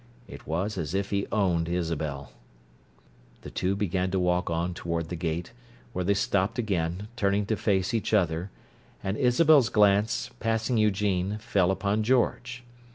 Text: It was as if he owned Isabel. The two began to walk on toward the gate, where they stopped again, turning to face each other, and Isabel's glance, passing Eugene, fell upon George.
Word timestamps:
It 0.27 0.47
was 0.47 0.79
as 0.79 0.95
if 0.95 1.11
he 1.11 1.27
owned 1.31 1.69
Isabel. 1.69 2.31
The 3.43 3.51
two 3.51 3.75
began 3.75 4.09
to 4.09 4.19
walk 4.19 4.49
on 4.49 4.73
toward 4.73 5.09
the 5.09 5.15
gate, 5.15 5.51
where 5.93 6.03
they 6.03 6.15
stopped 6.15 6.57
again, 6.57 7.07
turning 7.15 7.45
to 7.45 7.55
face 7.55 7.93
each 7.93 8.11
other, 8.11 8.49
and 9.03 9.15
Isabel's 9.15 9.69
glance, 9.69 10.31
passing 10.39 10.79
Eugene, 10.79 11.37
fell 11.39 11.69
upon 11.69 12.01
George. 12.01 12.63